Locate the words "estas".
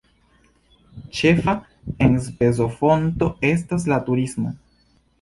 3.55-3.91